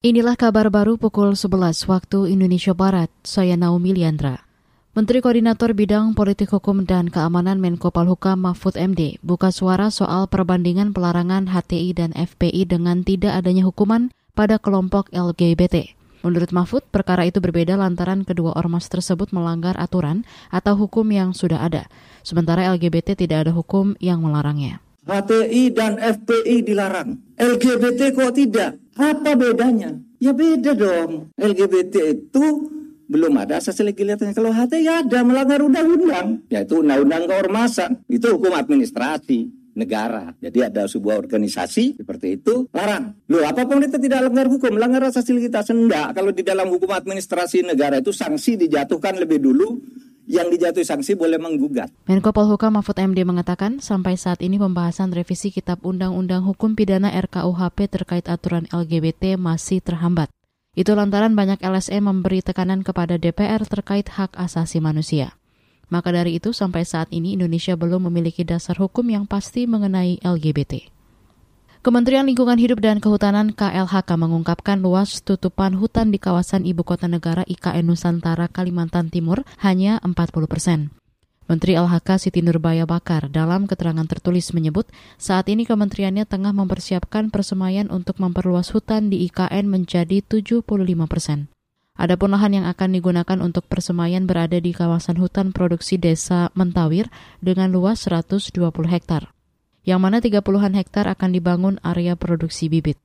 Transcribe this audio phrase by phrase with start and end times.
[0.00, 3.12] Inilah kabar baru pukul 11 waktu Indonesia Barat.
[3.20, 4.48] Saya Naomi Liandra.
[4.96, 10.96] Menteri Koordinator Bidang Politik Hukum dan Keamanan Menko Palhukam Mahfud MD buka suara soal perbandingan
[10.96, 15.92] pelarangan HTI dan FPI dengan tidak adanya hukuman pada kelompok LGBT.
[16.24, 21.60] Menurut Mahfud, perkara itu berbeda lantaran kedua ormas tersebut melanggar aturan atau hukum yang sudah
[21.60, 21.92] ada,
[22.24, 24.80] sementara LGBT tidak ada hukum yang melarangnya.
[25.04, 28.80] HTI dan FPI dilarang, LGBT kok tidak?
[29.00, 29.96] Apa bedanya?
[30.20, 31.32] Ya beda dong.
[31.40, 32.44] LGBT itu
[33.08, 34.36] belum ada asas legislasinya.
[34.36, 38.04] Kalau HTI ada melanggar undang-undang, yaitu undang-undang keormasan.
[38.06, 40.36] Itu hukum administrasi negara.
[40.38, 43.16] Jadi ada sebuah organisasi seperti itu larang.
[43.30, 44.76] Loh, apa pemerintah tidak langgar hukum?
[44.76, 46.12] Melanggar asas legislasi enggak.
[46.12, 49.80] Kalau di dalam hukum administrasi negara itu sanksi dijatuhkan lebih dulu
[50.30, 51.90] yang dijatuhi sanksi boleh menggugat.
[52.06, 57.90] Menko Polhukam Mahfud MD mengatakan sampai saat ini pembahasan revisi Kitab Undang-Undang Hukum Pidana RKUHP
[57.90, 60.30] terkait aturan LGBT masih terhambat.
[60.78, 65.34] Itu lantaran banyak LSM memberi tekanan kepada DPR terkait hak asasi manusia.
[65.90, 70.99] Maka dari itu sampai saat ini Indonesia belum memiliki dasar hukum yang pasti mengenai LGBT.
[71.80, 77.40] Kementerian Lingkungan Hidup dan Kehutanan KLHK mengungkapkan luas tutupan hutan di kawasan ibu kota negara
[77.48, 80.12] IKN Nusantara Kalimantan Timur hanya 40
[80.44, 80.92] persen.
[81.48, 87.88] Menteri LHK Siti Nurbaya Bakar dalam keterangan tertulis menyebut saat ini kementeriannya tengah mempersiapkan persemaian
[87.88, 90.60] untuk memperluas hutan di IKN menjadi 75
[91.08, 91.48] persen.
[91.96, 97.08] Adapun lahan yang akan digunakan untuk persemaian berada di kawasan hutan produksi desa Mentawir
[97.40, 99.32] dengan luas 120 hektar
[99.84, 103.00] yang mana 30-an hektar akan dibangun area produksi bibit.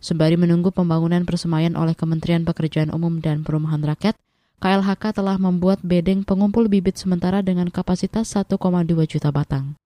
[0.00, 4.16] Sembari menunggu pembangunan persemaian oleh Kementerian Pekerjaan Umum dan Perumahan Rakyat,
[4.60, 8.60] KLHK telah membuat bedeng pengumpul bibit sementara dengan kapasitas 1,2
[9.08, 9.76] juta batang.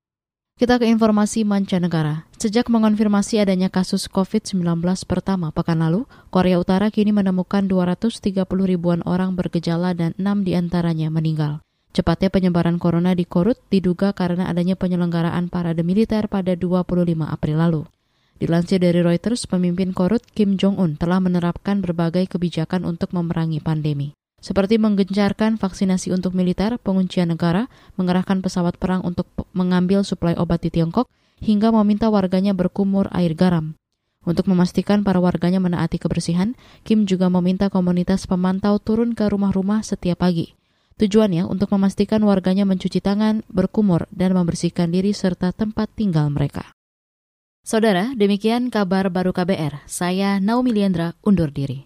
[0.55, 2.31] Kita ke informasi mancanegara.
[2.39, 9.35] Sejak mengonfirmasi adanya kasus COVID-19 pertama pekan lalu, Korea Utara kini menemukan 230 ribuan orang
[9.35, 11.59] bergejala dan 6 di antaranya meninggal.
[11.95, 16.91] Cepatnya penyebaran corona di Korut diduga karena adanya penyelenggaraan parade militer pada 25
[17.23, 17.83] April lalu.
[18.43, 24.11] Dilansir dari Reuters, pemimpin Korut Kim Jong-un telah menerapkan berbagai kebijakan untuk memerangi pandemi.
[24.43, 30.75] Seperti menggencarkan vaksinasi untuk militer, penguncian negara, mengerahkan pesawat perang untuk mengambil suplai obat di
[30.75, 31.07] Tiongkok,
[31.39, 33.79] hingga meminta warganya berkumur air garam.
[34.27, 40.27] Untuk memastikan para warganya menaati kebersihan, Kim juga meminta komunitas pemantau turun ke rumah-rumah setiap
[40.27, 40.59] pagi.
[40.95, 46.71] Tujuannya untuk memastikan warganya mencuci tangan, berkumur, dan membersihkan diri serta tempat tinggal mereka.
[47.67, 49.91] Saudara, demikian kabar baru KBR.
[49.91, 51.83] Saya Naomi Liandra, undur diri.